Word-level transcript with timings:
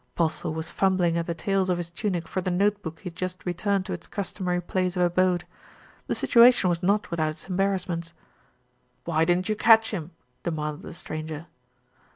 Postle 0.15 0.51
was 0.55 0.71
fumbling 0.71 1.15
at 1.15 1.27
the 1.27 1.35
tails 1.35 1.69
of 1.69 1.77
his 1.77 1.91
tunic 1.91 2.27
for 2.27 2.41
the 2.41 2.49
notebook 2.49 3.01
he 3.01 3.09
had 3.11 3.15
just 3.15 3.45
returned 3.45 3.85
to 3.85 3.93
its 3.93 4.07
customary 4.07 4.59
place 4.59 4.95
of 4.97 5.03
abode. 5.03 5.45
The 6.07 6.15
situation 6.15 6.71
was 6.71 6.81
not 6.81 7.11
without 7.11 7.29
its 7.29 7.47
embarrassments. 7.47 8.13
"Why 9.05 9.25
didn't 9.25 9.47
you 9.47 9.55
catch 9.55 9.91
him?" 9.91 10.09
demanded 10.41 10.81
the 10.81 10.93
stranger. 10.95 11.45